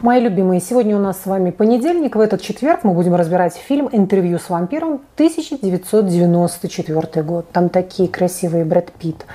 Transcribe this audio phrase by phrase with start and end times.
[0.00, 2.14] Мои любимые, сегодня у нас с вами понедельник.
[2.14, 7.50] В этот четверг мы будем разбирать фильм «Интервью с вампиром» 1994 год.
[7.50, 9.26] Там такие красивые Брэд Питт,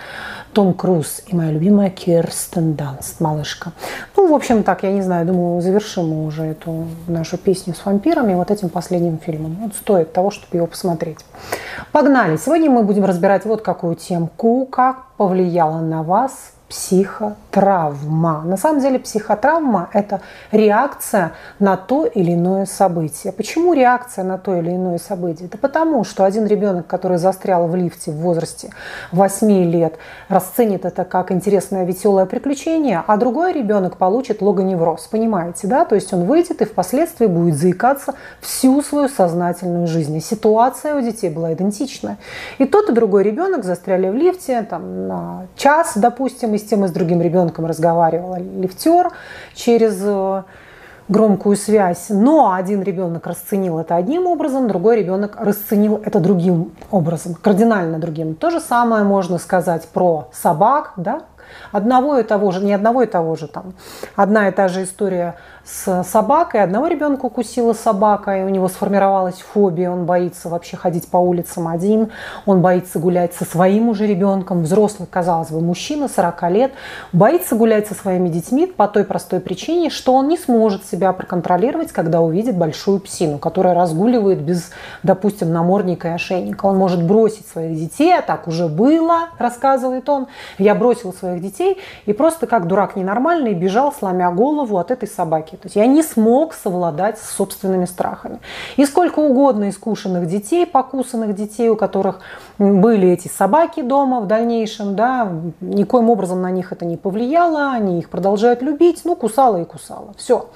[0.54, 3.74] том Круз и моя любимая Кирстен Данст, малышка.
[4.16, 7.86] Ну, в общем, так, я не знаю, думаю, завершим мы уже эту нашу песню с
[7.86, 9.58] вампирами вот этим последним фильмом.
[9.60, 11.20] Вот стоит того, чтобы его посмотреть.
[11.92, 12.38] Погнали!
[12.38, 18.42] Сегодня мы будем разбирать вот какую темку, как повлияла на вас психотравма.
[18.42, 23.32] На самом деле психотравма– это реакция на то или иное событие.
[23.32, 25.48] Почему реакция на то или иное событие?
[25.48, 28.72] Это потому, что один ребенок, который застрял в лифте в возрасте
[29.12, 35.08] 8 лет, расценит это как интересное веселое приключение, а другой ребенок получит логоневроз.
[35.12, 35.86] Понимаете, да?
[35.86, 40.18] То есть он выйдет и впоследствии будет заикаться всю свою сознательную жизнь.
[40.18, 42.18] И ситуация у детей была идентичная.
[42.58, 46.86] И тот, и другой ребенок застряли в лифте там, на час, допустим, и с тем
[46.86, 49.12] и с другим ребенком разговаривал лифтер
[49.54, 50.44] через э,
[51.08, 57.36] громкую связь, но один ребенок расценил это одним образом, другой ребенок расценил это другим образом,
[57.36, 58.36] кардинально другим.
[58.36, 61.24] То же самое можно сказать про собак, да,
[61.72, 63.74] одного и того же, не одного и того же, там,
[64.16, 66.62] одна и та же история с собакой.
[66.62, 69.90] Одного ребенка укусила собака, и у него сформировалась фобия.
[69.90, 72.12] Он боится вообще ходить по улицам один,
[72.46, 74.64] он боится гулять со своим уже ребенком.
[74.64, 76.72] Взрослый, казалось бы, мужчина 40 лет,
[77.14, 81.92] боится гулять со своими детьми по той простой причине, что он не сможет себя проконтролировать,
[81.94, 86.66] когда увидит большую псину, которая разгуливает без, допустим, намордника и ошейника.
[86.66, 90.28] Он может бросить своих детей, а так уже было, рассказывает он.
[90.58, 95.53] Я бросил своих детей и просто как дурак ненормальный бежал, сломя голову от этой собаки
[95.54, 95.62] страхи.
[95.62, 98.40] То есть я не смог совладать с собственными страхами.
[98.78, 102.20] И сколько угодно искушенных детей, покусанных детей, у которых
[102.58, 108.00] были эти собаки дома в дальнейшем, да, никоим образом на них это не повлияло, они
[108.00, 110.14] их продолжают любить, ну, кусала и кусала.
[110.18, 110.50] Все.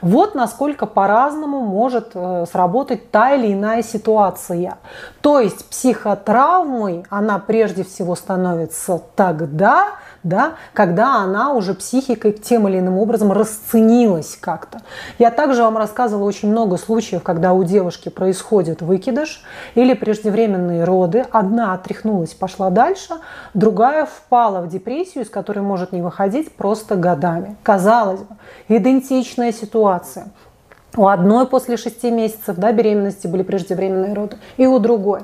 [0.00, 4.78] Вот насколько по-разному может э, сработать та или иная ситуация.
[5.20, 12.78] То есть психотравмой она прежде всего становится тогда, да, когда она уже психикой тем или
[12.78, 14.80] иным образом расценилась как-то.
[15.18, 19.42] Я также вам рассказывала очень много случаев, когда у девушки происходит выкидыш
[19.74, 21.24] или преждевременные роды.
[21.30, 23.14] Одна отряхнулась, пошла дальше,
[23.54, 27.56] другая впала в депрессию, из которой может не выходить просто годами.
[27.62, 28.36] Казалось бы,
[28.68, 29.87] идентичная ситуация.
[30.96, 35.20] У одной после шести месяцев да, беременности были преждевременные роды, и у другой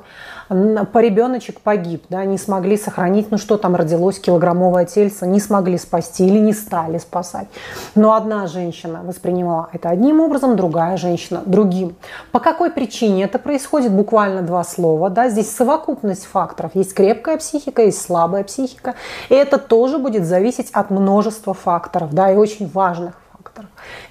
[0.48, 5.78] по ребеночек погиб, да, не смогли сохранить, ну что там родилось, килограммовое тельце, не смогли
[5.78, 7.48] спасти или не стали спасать.
[7.94, 11.97] Но одна женщина воспринимала это одним образом, другая женщина другим.
[12.32, 13.92] По какой причине это происходит?
[13.92, 16.72] Буквально два слова, да, здесь совокупность факторов.
[16.74, 18.94] Есть крепкая психика, есть слабая психика,
[19.28, 23.14] и это тоже будет зависеть от множества факторов, да, и очень важных.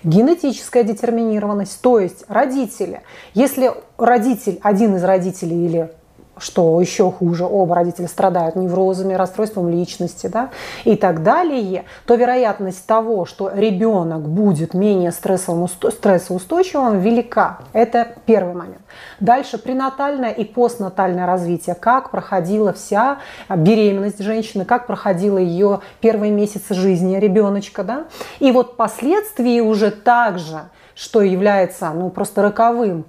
[0.04, 3.02] Генетическая детерминированность, то есть родители.
[3.34, 5.92] Если родитель, один из родителей или
[6.38, 10.50] что еще хуже, оба родителя страдают неврозами, расстройством личности да,
[10.84, 17.60] и так далее, то вероятность того, что ребенок будет менее стрессоустойчивым, велика.
[17.72, 18.82] Это первый момент.
[19.20, 21.76] Дальше пренатальное и постнатальное развитие.
[21.76, 27.84] Как проходила вся беременность женщины, как проходила ее первые месяцы жизни ребеночка.
[27.84, 28.06] Да?
[28.40, 30.64] И вот последствия уже также,
[30.96, 33.06] что является ну, просто роковым,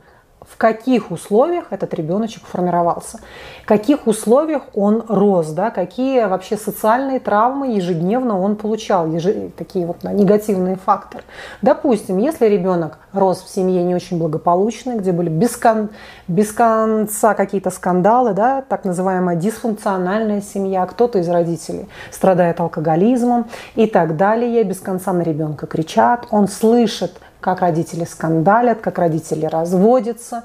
[0.49, 3.19] в каких условиях этот ребеночек формировался,
[3.63, 9.27] в каких условиях он рос, да, какие вообще социальные травмы ежедневно он получал, еж...
[9.57, 11.25] такие вот да, негативные факторы.
[11.63, 15.91] Допустим, если ребенок рос в семье не очень благополучной, где были без, кон...
[16.29, 23.87] без конца какие-то скандалы, да, так называемая дисфункциональная семья, кто-то из родителей страдает алкоголизмом и
[23.87, 27.13] так далее, без конца на ребенка кричат, он слышит
[27.45, 30.45] как родители скандалят, как родители разводятся,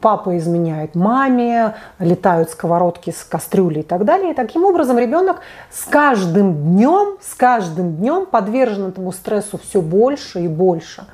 [0.00, 4.32] папа изменяет маме, летают сковородки с кастрюли и так далее.
[4.32, 10.40] И таким образом ребенок с каждым днем, с каждым днем подвержен этому стрессу все больше
[10.40, 11.06] и больше.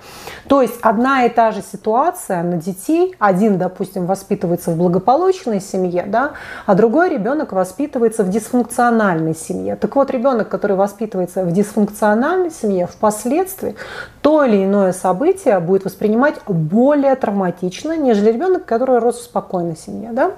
[0.49, 6.05] То есть одна и та же ситуация на детей, один, допустим, воспитывается в благополучной семье,
[6.07, 6.33] да,
[6.67, 9.77] а другой ребенок воспитывается в дисфункциональной семье.
[9.77, 13.77] Так вот, ребенок, который воспитывается в дисфункциональной семье, впоследствии
[14.23, 20.11] то или иное событие будет воспринимать более травматично, нежели ребенок, который рос в спокойной семье,
[20.13, 20.33] да?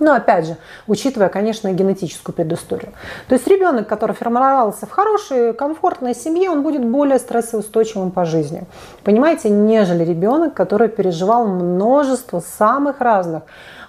[0.00, 0.56] Но опять же,
[0.88, 2.92] учитывая, конечно, генетическую предысторию.
[3.28, 8.64] То есть ребенок, который формировался в хорошей, комфортной семье, он будет более стрессоустойчивым по жизни.
[9.04, 13.44] Понимаете, нежели ребенок, который переживал множество самых разных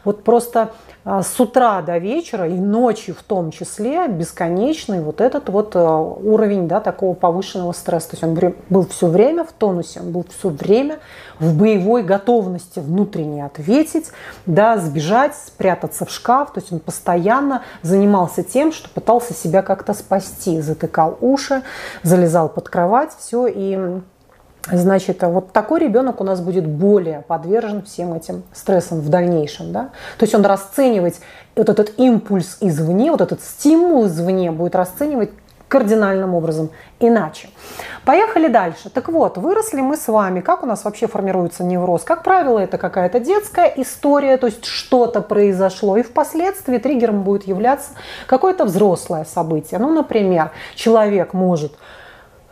[0.05, 0.71] вот просто
[1.03, 5.99] а, с утра до вечера и ночью в том числе бесконечный вот этот вот а,
[5.99, 8.11] уровень да, такого повышенного стресса.
[8.11, 10.99] То есть он был все время в тонусе, он был все время
[11.39, 14.11] в боевой готовности внутренне ответить,
[14.45, 16.53] да, сбежать, спрятаться в шкаф.
[16.53, 21.61] То есть он постоянно занимался тем, что пытался себя как-то спасти, затыкал уши,
[22.03, 24.01] залезал под кровать, все и
[24.71, 29.71] Значит, вот такой ребенок у нас будет более подвержен всем этим стрессам в дальнейшем.
[29.71, 29.89] Да?
[30.17, 31.19] То есть он расценивать
[31.55, 35.29] вот этот импульс извне, вот этот стимул извне будет расценивать
[35.67, 36.69] кардинальным образом
[36.99, 37.49] иначе.
[38.05, 38.89] Поехали дальше.
[38.89, 40.39] Так вот, выросли мы с вами.
[40.41, 42.03] Как у нас вообще формируется невроз?
[42.03, 47.91] Как правило, это какая-то детская история, то есть что-то произошло, и впоследствии триггером будет являться
[48.27, 49.79] какое-то взрослое событие.
[49.79, 51.73] Ну, например, человек может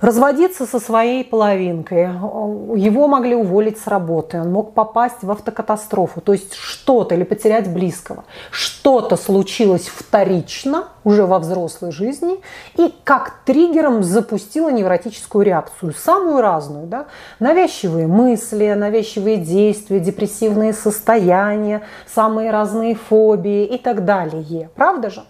[0.04, 2.04] разводиться со своей половинкой.
[2.04, 7.72] Его могли уволить с работы, он мог попасть в автокатастрофу, то есть что-то или потерять
[7.72, 8.26] близкого.
[8.52, 12.40] Что-то случилось вторично уже во взрослой жизни
[12.76, 16.88] и как триггером запустило невротическую реакцию, самую разную.
[16.88, 17.06] Да?
[17.40, 24.70] Навязчивые мысли, навязчивые действия, депрессивные состояния, самые разные фобии и так далее.
[24.76, 25.24] Правда же?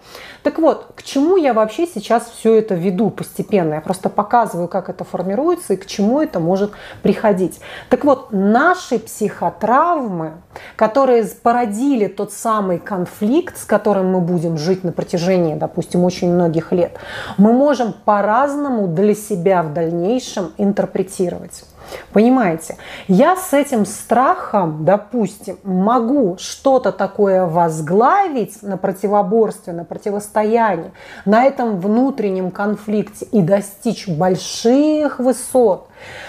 [0.44, 3.76] Так вот, к чему я вообще сейчас все это веду постепенно?
[3.76, 6.72] Я просто показываю, как это формируется и к чему это может
[7.02, 7.62] приходить.
[7.90, 10.34] Так вот, наши психотравмы,
[10.76, 16.74] которые породили тот самый конфликт, с которым мы будем жить на протяжении, допустим, очень многих
[16.74, 16.98] лет,
[17.38, 21.64] мы можем по-разному для себя в дальнейшем интерпретировать.
[22.12, 22.76] Понимаете?
[23.08, 30.92] Я с этим страхом, допустим, могу что-то такое возглавить на противоборстве, на противостоянии,
[31.26, 35.88] на этом внутреннем конфликте и достичь больших высот.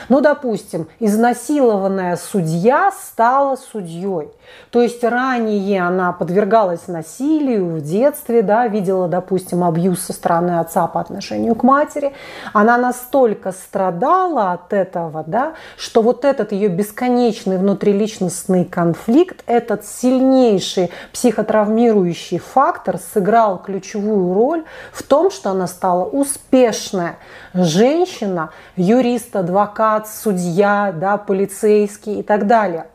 [0.08, 4.28] Ну, допустим, изнасилованная судья стала судьей.
[4.70, 10.86] То есть ранее она подвергалась насилию в детстве, да, видела, допустим, абьюз со стороны отца
[10.86, 12.12] по отношению к матери.
[12.52, 20.90] Она настолько страдала от этого, да, что вот этот ее бесконечный внутриличностный конфликт, этот сильнейший
[21.12, 27.16] психотравмирующий фактор сыграл ключевую роль в том, что она стала успешная
[27.54, 32.86] женщина, юрист, адвокат, судья, да, полицейский и так далее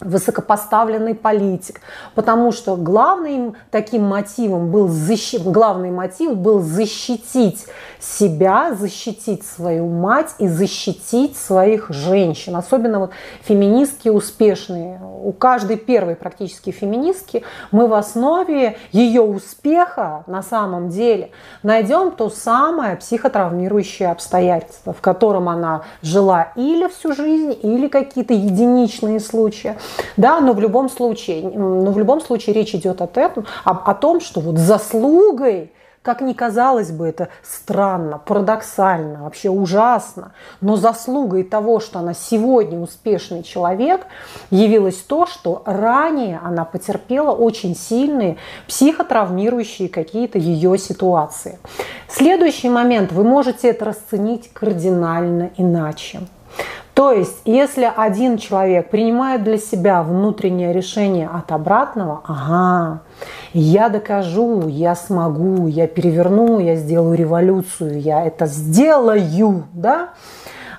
[0.00, 1.80] высокопоставленный политик,
[2.14, 7.66] потому что главным таким мотивом был защит, главный мотив был защитить
[8.00, 12.56] себя, защитить свою мать и защитить своих женщин.
[12.56, 13.10] Особенно вот
[13.42, 15.00] феминистки успешные.
[15.22, 21.30] У каждой первой практически феминистки мы в основе ее успеха на самом деле
[21.62, 29.20] найдем то самое психотравмирующее обстоятельство, в котором она жила или всю жизнь, или какие-то единичные
[29.20, 29.76] случаи.
[30.16, 33.94] Да, но в любом случае, но в любом случае речь идет о, этом, о, о
[33.94, 35.72] том, что вот заслугой
[36.02, 40.32] как ни казалось бы это странно, парадоксально, вообще ужасно,
[40.62, 44.06] но заслугой того, что она сегодня успешный человек,
[44.50, 51.58] явилось то, что ранее она потерпела очень сильные психотравмирующие какие-то ее ситуации.
[52.08, 56.20] Следующий момент, вы можете это расценить кардинально иначе.
[57.00, 63.00] То есть, если один человек принимает для себя внутреннее решение от обратного, ага,
[63.54, 70.10] я докажу, я смогу, я переверну, я сделаю революцию, я это сделаю, да,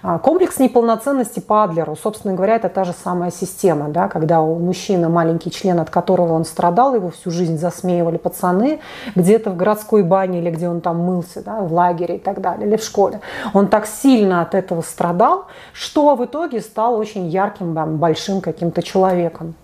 [0.02, 5.10] комплекс неполноценности по Адлеру, собственно говоря, это та же самая система, да, когда у мужчины
[5.10, 8.80] маленький член, от которого он страдал, его всю жизнь засмеивали пацаны,
[9.16, 12.68] где-то в городской бане или где он там мылся, да, в лагере и так далее,
[12.68, 13.22] или в школе.
[13.54, 19.56] Он так сильно от этого страдал, что в итоге стал очень ярким, большим каким-то человеком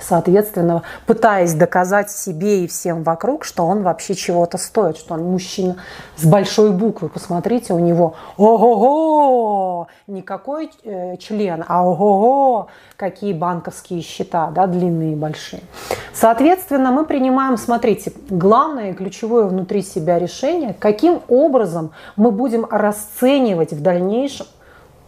[0.00, 5.76] соответственно, пытаясь доказать себе и всем вокруг, что он вообще чего-то стоит, что он мужчина
[6.16, 7.08] с большой буквы.
[7.08, 15.12] Посмотрите, у него ого-го, не какой э, член, а ого-го, какие банковские счета, да, длинные
[15.12, 15.62] и большие.
[16.12, 23.72] Соответственно, мы принимаем, смотрите, главное и ключевое внутри себя решение, каким образом мы будем расценивать
[23.72, 24.46] в дальнейшем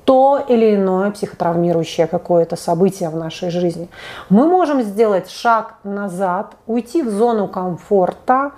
[0.04, 3.88] то или иное психотравмирующее какое-то событие в нашей жизни.
[4.28, 8.52] Мы можем сделать шаг назад, уйти в зону комфорта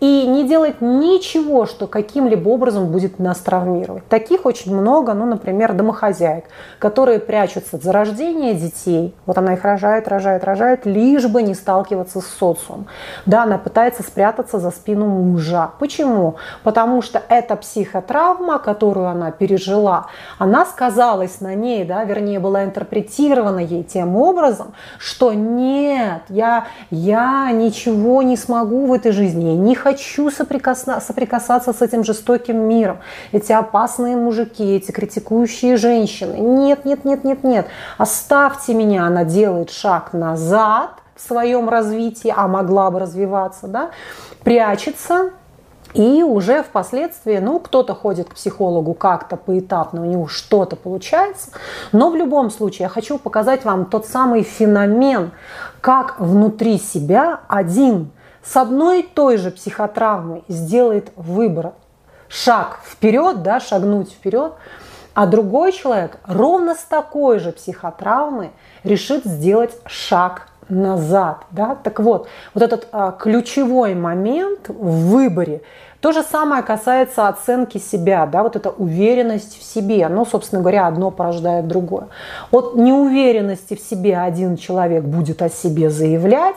[0.00, 4.06] и не делать ничего, что каким-либо образом будет нас травмировать.
[4.08, 6.44] Таких очень много, ну, например, домохозяек,
[6.78, 9.14] которые прячутся за рождение детей.
[9.26, 12.86] Вот она их рожает, рожает, рожает, лишь бы не сталкиваться с социумом.
[13.26, 15.70] Да, она пытается спрятаться за спину мужа.
[15.78, 16.36] Почему?
[16.64, 20.06] Потому что эта психотравма, которую она пережила,
[20.38, 26.66] она, скажем, сказалось на ней, да, вернее, была интерпретирована ей тем образом, что нет, я,
[26.90, 32.58] я ничего не смогу в этой жизни, я не хочу соприкасна, соприкасаться с этим жестоким
[32.68, 32.98] миром,
[33.32, 36.36] эти опасные мужики, эти критикующие женщины.
[36.36, 37.66] Нет, нет, нет, нет, нет,
[37.96, 43.90] оставьте меня, она делает шаг назад в своем развитии, а могла бы развиваться, да,
[44.44, 45.30] прячется,
[45.94, 51.50] и уже впоследствии, ну, кто-то ходит к психологу как-то поэтапно, у него что-то получается.
[51.92, 55.30] Но в любом случае я хочу показать вам тот самый феномен,
[55.80, 58.10] как внутри себя один
[58.48, 61.72] с одной и той же психотравмой сделает выбор.
[62.28, 64.52] Шаг вперед, да, шагнуть вперед,
[65.14, 68.50] а другой человек ровно с такой же психотравмой
[68.84, 71.44] решит сделать шаг назад.
[71.50, 71.74] Да?
[71.74, 75.62] Так вот, вот этот а, ключевой момент в выборе,
[76.00, 80.06] то же самое касается оценки себя, да, вот эта уверенность в себе.
[80.08, 82.08] Ну, собственно говоря, одно порождает другое.
[82.50, 86.56] От неуверенности в себе один человек будет о себе заявлять,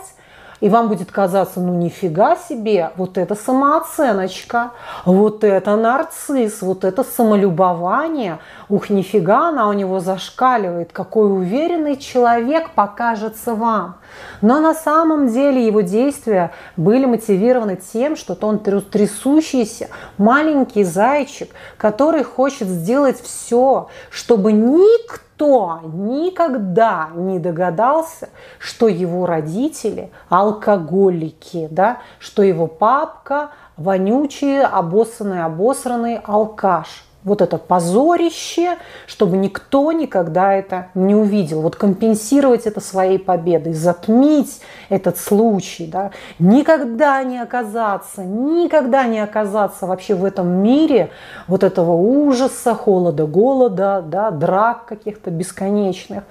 [0.62, 4.72] и вам будет казаться, ну нифига себе, вот это самооценочка,
[5.06, 8.40] вот это нарцисс, вот это самолюбование,
[8.70, 13.98] ух, нифига она у него зашкаливает, какой уверенный человек покажется вам.
[14.42, 22.24] Но на самом деле его действия были мотивированы тем, что он трясущийся маленький зайчик, который
[22.24, 28.30] хочет сделать все, чтобы никто никто никогда не догадался,
[28.60, 38.78] что его родители алкоголики, да, что его папка вонючий, обоссанный, обосранный алкаш вот это позорище,
[39.06, 41.62] чтобы никто никогда это не увидел.
[41.62, 49.86] Вот компенсировать это своей победой, затмить этот случай, да, никогда не оказаться, никогда не оказаться
[49.86, 51.12] вообще в этом мире
[51.48, 56.24] вот этого ужаса, холода, голода, да, драк каких-то бесконечных.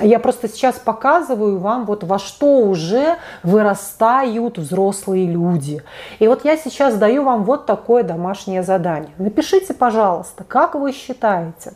[0.00, 5.82] Я просто сейчас показываю вам вот во что уже вырастают взрослые люди.
[6.18, 9.10] И вот я сейчас даю вам вот такое домашнее задание.
[9.18, 11.72] Напишите, пожалуйста, пожалуйста, как вы считаете,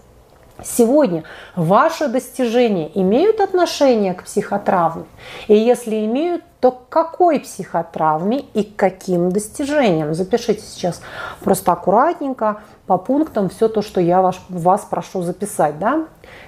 [0.63, 1.25] сегодня
[1.57, 5.05] ваши достижения имеют отношение к психотравме?
[5.49, 10.13] И если имеют, то к какой психотравме и к каким достижениям?
[10.13, 11.01] Запишите сейчас
[11.41, 15.79] просто аккуратненько по пунктам все то, что я вас, вас прошу записать.
[15.79, 16.05] Да?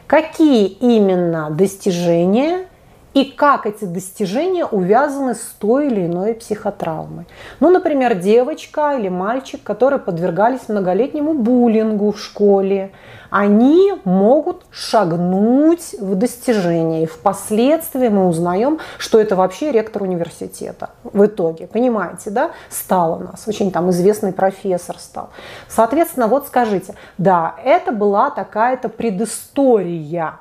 [0.07, 2.67] Какие именно достижения
[3.16, 7.26] и как эти достижения увязаны с той или иной психотравмой.
[7.61, 12.92] Ну, например, девочка или мальчик, которые подвергались многолетнему буллингу в школе,
[13.30, 17.04] они могут шагнуть в достижение.
[17.04, 21.68] И впоследствии мы узнаем, что это вообще ректор университета в итоге.
[21.68, 22.50] Понимаете, да?
[22.68, 23.49] Стал у нас.
[23.49, 25.30] Очень там известный профессор стал.
[25.68, 30.35] Соответственно, вот скажите, да, это была такая-то предыстория.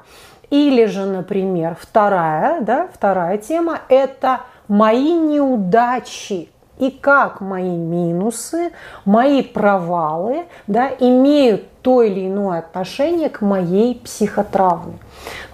[0.49, 8.71] Или же, например, вторая, да, вторая тема– это мои неудачи и как мои минусы,
[9.05, 14.97] мои провалы да, имеют то или иное отношение к моей психотравме.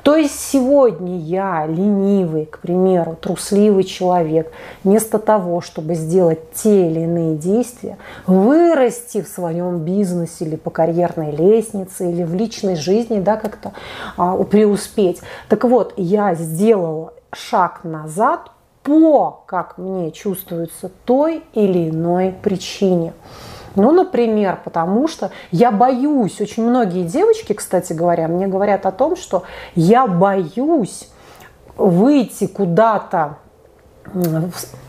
[0.01, 4.51] То есть сегодня я, ленивый, к примеру, трусливый человек,
[4.83, 7.97] вместо того, чтобы сделать те или иные действия,
[8.27, 13.73] вырасти в своем бизнесе или по карьерной лестнице, или в личной жизни, да, как-то
[14.15, 15.21] а, преуспеть.
[15.49, 18.50] Так вот, я сделала шаг назад
[18.83, 23.13] по, как мне чувствуется, той или иной причине.
[23.75, 29.15] Ну, например, потому что я боюсь, очень многие девочки, кстати говоря, мне говорят о том,
[29.15, 29.43] что
[29.75, 31.09] я боюсь
[31.77, 33.38] выйти куда-то,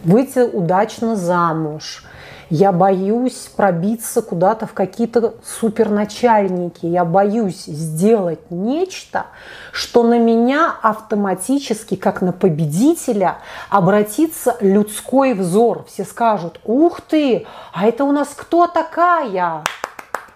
[0.04, 2.04] выйти удачно замуж,
[2.52, 6.84] я боюсь пробиться куда-то в какие-то суперначальники.
[6.84, 9.24] Я боюсь сделать нечто,
[9.72, 13.38] что на меня автоматически, как на победителя,
[13.70, 15.86] обратится людской взор.
[15.88, 19.64] Все скажут, ух ты, а это у нас кто такая?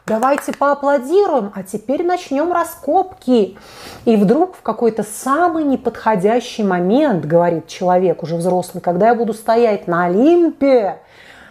[0.06, 3.58] давайте поаплодируем, а теперь начнем раскопки.
[4.04, 9.88] И вдруг в какой-то самый неподходящий момент, говорит человек уже взрослый, когда я буду стоять
[9.88, 11.00] на Олимпе,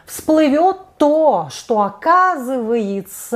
[0.05, 3.27] всплывет то, что оказывается,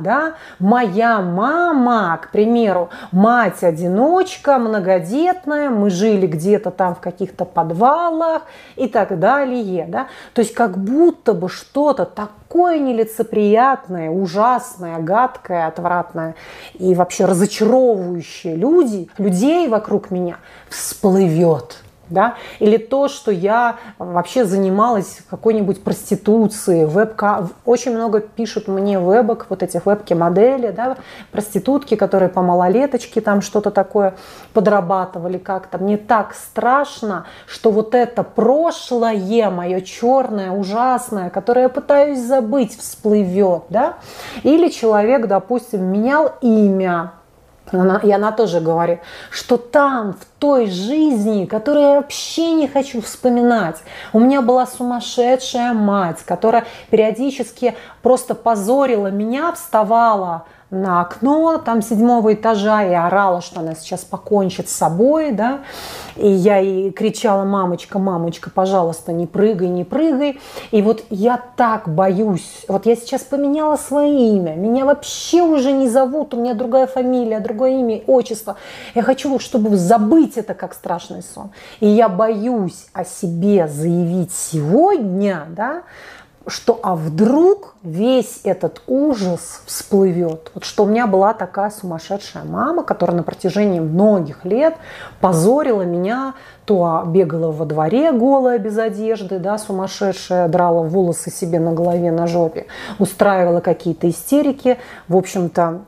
[0.00, 8.44] да, моя мама, к примеру, мать-одиночка, многодетная, мы жили где-то там в каких-то подвалах
[8.76, 16.34] и так далее, да, то есть как будто бы что-то такое нелицеприятное, ужасное, гадкое, отвратное
[16.74, 20.38] и вообще разочаровывающее люди, людей вокруг меня
[20.70, 28.98] всплывет– да, или то, что я вообще занималась какой-нибудь проституцией, вебка, очень много пишут мне
[28.98, 30.96] вебок, вот этих вебки-модели, да,
[31.32, 34.14] проститутки, которые по малолеточке там что-то такое
[34.52, 35.78] подрабатывали как-то.
[35.78, 43.64] Мне так страшно, что вот это прошлое мое черное, ужасное, которое я пытаюсь забыть, всплывет,
[43.68, 43.94] да,
[44.42, 47.12] или человек, допустим, менял имя,
[47.72, 53.00] она, и она тоже говорит, что там, в той жизни, которую я вообще не хочу
[53.00, 53.76] вспоминать,
[54.12, 62.34] у меня была сумасшедшая мать, которая периодически просто позорила меня, вставала на окно там седьмого
[62.34, 65.60] этажа и орала, что она сейчас покончит с собой, да,
[66.16, 70.40] и я ей кричала, мамочка, мамочка, пожалуйста, не прыгай, не прыгай,
[70.72, 75.88] и вот я так боюсь, вот я сейчас поменяла свое имя, меня вообще уже не
[75.88, 78.56] зовут, у меня другая фамилия, другое имя, отчество,
[78.94, 85.46] я хочу, чтобы забыть это как страшный сон, и я боюсь о себе заявить сегодня,
[85.50, 85.82] да,
[86.46, 90.50] что а вдруг весь этот ужас всплывет.
[90.54, 94.76] Вот что у меня была такая сумасшедшая мама, которая на протяжении многих лет
[95.20, 96.34] позорила меня,
[96.64, 102.26] то бегала во дворе голая без одежды, да, сумасшедшая, драла волосы себе на голове, на
[102.26, 102.66] жопе,
[102.98, 105.80] устраивала какие-то истерики, в общем-то,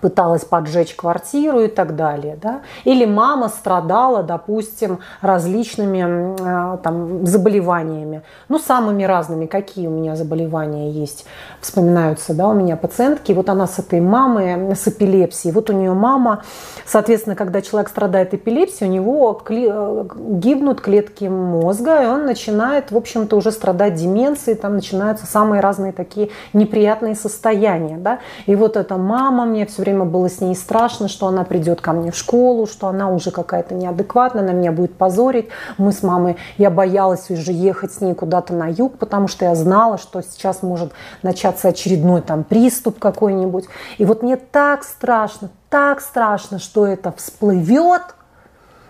[0.00, 2.36] пыталась поджечь квартиру и так далее.
[2.40, 2.62] Да?
[2.84, 6.34] Или мама страдала, допустим, различными
[6.74, 8.22] э, там, заболеваниями.
[8.48, 9.46] Ну, самыми разными.
[9.46, 11.26] Какие у меня заболевания есть?
[11.60, 13.32] Вспоминаются да, у меня пациентки.
[13.32, 15.54] Вот она с этой мамой, с эпилепсией.
[15.54, 16.42] Вот у нее мама,
[16.84, 22.96] соответственно, когда человек страдает эпилепсией, у него э, гибнут клетки мозга, и он начинает, в
[22.96, 24.56] общем-то, уже страдать деменцией.
[24.56, 27.98] Там начинаются самые разные такие неприятные состояния.
[27.98, 28.18] Да?
[28.46, 31.82] И вот эта мама мне все все время было с ней страшно, что она придет
[31.82, 35.50] ко мне в школу, что она уже какая-то неадекватная, она меня будет позорить.
[35.76, 39.54] Мы с мамой, я боялась уже ехать с ней куда-то на юг, потому что я
[39.54, 40.92] знала, что сейчас может
[41.22, 43.66] начаться очередной там приступ какой-нибудь.
[43.98, 48.02] И вот мне так страшно, так страшно, что это всплывет–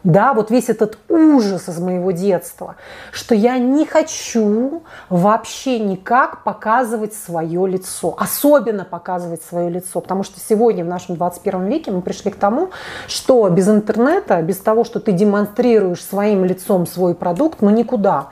[0.06, 2.76] да, вот весь этот ужас из моего детства,
[3.10, 10.38] что я не хочу вообще никак показывать свое лицо, особенно показывать свое лицо, потому что
[10.38, 12.70] сегодня в нашем 21 веке мы пришли к тому,
[13.08, 18.28] что без интернета, без того, что ты демонстрируешь своим лицом свой продукт, ну никуда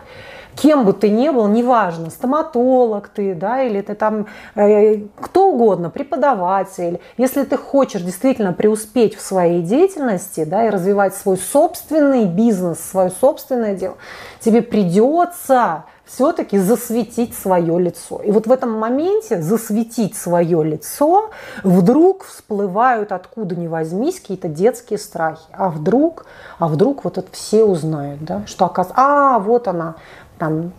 [0.57, 5.91] кем бы ты ни был, неважно, стоматолог ты, да, или ты там э, кто угодно,
[5.91, 12.79] преподаватель, если ты хочешь действительно преуспеть в своей деятельности, да, и развивать свой собственный бизнес,
[12.81, 13.97] свое собственное дело,
[14.41, 18.21] тебе придется все-таки засветить свое лицо.
[18.23, 21.31] И вот в этом моменте засветить свое лицо
[21.63, 25.47] вдруг всплывают откуда ни возьмись какие-то детские страхи.
[25.53, 26.27] А вдруг,
[26.59, 29.97] а вдруг вот это все узнают, да, что оказывается, а вот она,
[30.39, 30.73] там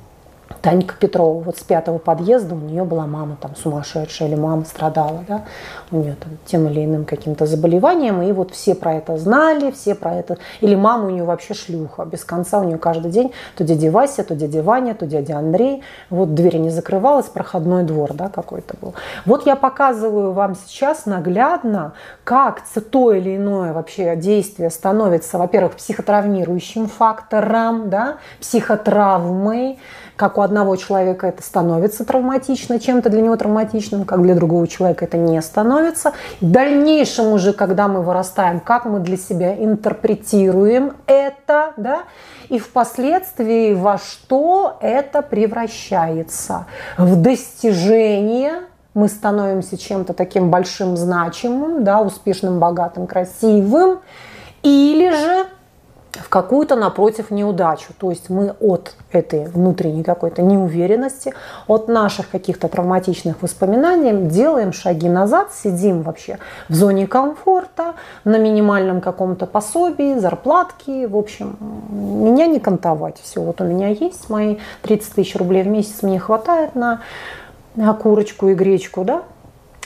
[0.62, 5.23] Танька Петрова, вот с пятого подъезда у нее была мама там сумасшедшая, или мама страдала,
[5.27, 5.43] да,
[5.91, 9.95] у нее там тем или иным каким-то заболеванием, и вот все про это знали, все
[9.95, 13.63] про это, или мама у нее вообще шлюха, без конца у нее каждый день то
[13.63, 18.29] дядя Вася, то дядя Ваня, то дядя Андрей, вот дверь не закрывалась, проходной двор, да,
[18.29, 18.93] какой-то был.
[19.25, 26.88] Вот я показываю вам сейчас наглядно, как то или иное вообще действие становится, во-первых, психотравмирующим
[26.88, 29.79] фактором, да, психотравмой,
[30.15, 35.06] как у одного человека это становится травматично, чем-то для него травматичным, как для другого человека
[35.06, 36.13] это не становится.
[36.41, 42.04] В дальнейшем уже, когда мы вырастаем, как мы для себя интерпретируем это, да,
[42.49, 46.67] и впоследствии во что это превращается.
[46.97, 48.62] В достижение
[48.93, 53.99] мы становимся чем-то таким большим, значимым, да, успешным, богатым, красивым,
[54.63, 55.45] или же
[56.23, 57.93] в какую-то, напротив, неудачу.
[57.97, 61.34] То есть мы от этой внутренней какой-то неуверенности,
[61.67, 69.01] от наших каких-то травматичных воспоминаний делаем шаги назад, сидим вообще в зоне комфорта, на минимальном
[69.01, 71.08] каком-то пособии, зарплатке.
[71.08, 71.58] В общем,
[71.89, 73.19] меня не кантовать.
[73.21, 77.01] Все, вот у меня есть мои 30 тысяч рублей в месяц, мне хватает на
[78.01, 79.23] курочку и гречку, да,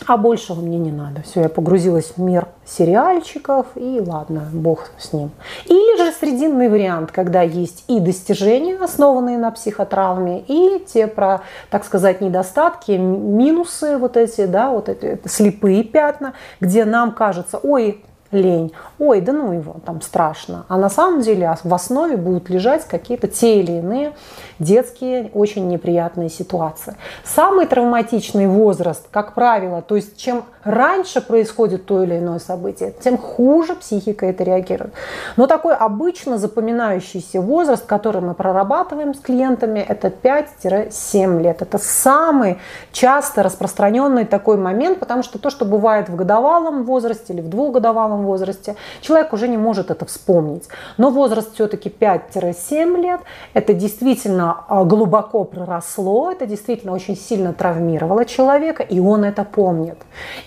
[0.08, 1.22] а большего мне не надо.
[1.22, 5.32] Все, я погрузилась в мир сериальчиков, и ладно, бог с ним.
[5.66, 11.84] Или же срединный вариант, когда есть и достижения, основанные на психотравме, и те про, так
[11.86, 18.72] сказать, недостатки, минусы вот эти, да, вот эти слепые пятна, где нам кажется, ой, лень.
[19.00, 20.66] Ой, да ну его, там страшно.
[20.68, 24.14] А на самом деле в основе будут лежать какие-то те или иные
[24.60, 26.96] детские очень неприятные ситуации.
[27.24, 33.18] Самый травматичный возраст, как правило, то есть чем раньше происходит то или иное событие, тем
[33.18, 34.94] хуже психика это реагирует.
[35.38, 41.62] Но такой обычно запоминающийся возраст, который мы прорабатываем с клиентами, это 5-7 лет.
[41.62, 42.60] Это самый
[42.92, 48.19] часто распространенный такой момент, потому что то, что бывает в годовалом возрасте или в двухгодовалом
[48.24, 50.68] возрасте, человек уже не может это вспомнить.
[50.98, 53.22] Но возраст все-таки 5-7 лет,
[53.54, 59.98] это действительно а, глубоко проросло, это действительно очень сильно травмировало человека, и он это помнит.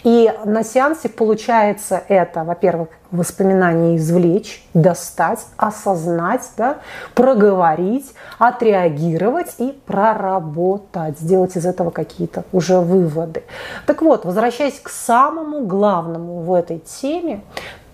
[0.04, 6.78] И на сеансе получается это, во-первых, воспоминания извлечь, достать, осознать, да,
[7.14, 13.44] проговорить, отреагировать и проработать, сделать из этого какие-то уже выводы.
[13.86, 17.42] Так вот, возвращаясь к самому главному в этой теме,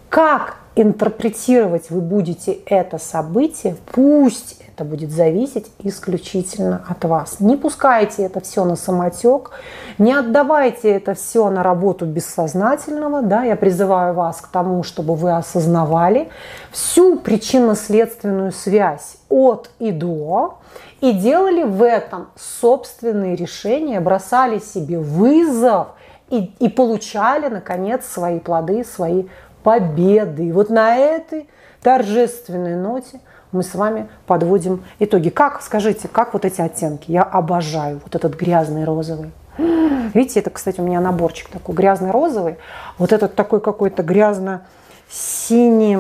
[0.08, 7.40] как интерпретировать вы будете это событие, пусть это будет зависеть исключительно от вас.
[7.40, 9.50] Не пускайте это все на самотек,
[9.98, 13.22] не отдавайте это все на работу бессознательного.
[13.22, 13.42] Да?
[13.42, 16.28] Я призываю вас к тому, чтобы вы осознавали
[16.70, 20.58] всю причинно-следственную связь от и до
[21.00, 25.88] и делали в этом собственные решения, бросали себе вызов
[26.30, 29.24] и, и получали, наконец, свои плоды, свои
[29.64, 30.46] победы.
[30.46, 31.48] И вот на этой
[31.82, 33.20] торжественной ноте
[33.52, 35.30] мы с вами подводим итоги.
[35.30, 37.10] Как, скажите, как вот эти оттенки?
[37.10, 39.30] Я обожаю вот этот грязный розовый.
[39.58, 42.58] Видите, это, кстати, у меня наборчик такой грязный розовый.
[42.98, 45.98] Вот этот такой какой-то грязно-синий,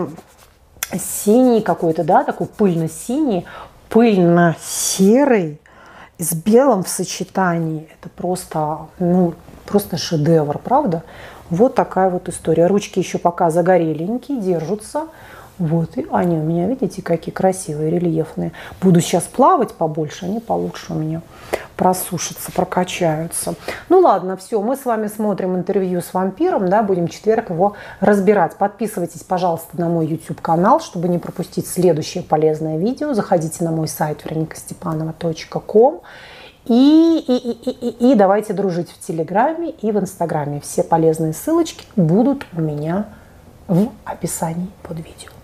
[0.92, 3.46] синий какой-то, да, такой пыльно-синий,
[3.88, 5.60] пыльно-серый
[6.18, 7.88] с белым в сочетании.
[7.98, 9.34] Это просто, ну,
[9.66, 11.02] просто шедевр, правда?
[11.50, 12.66] Вот такая вот история.
[12.66, 15.08] Ручки еще пока загореленькие, держатся.
[15.58, 18.52] Вот, и они у меня, видите, какие красивые, рельефные.
[18.80, 21.20] Буду сейчас плавать побольше, они получше у меня
[21.78, 23.54] просушатся, прокачаются.
[23.88, 28.56] Ну ладно, все, мы с вами смотрим интервью с вампиром, да, будем четверг его разбирать.
[28.56, 33.14] Подписывайтесь, пожалуйста, на мой YouTube-канал, чтобы не пропустить следующее полезное видео.
[33.14, 36.02] Заходите на мой сайт вероникастепанова.ком
[36.66, 40.60] и, и, и, и, и давайте дружить в Телеграме и в Инстаграме.
[40.60, 43.06] Все полезные ссылочки будут у меня
[43.68, 45.37] в описании под видео.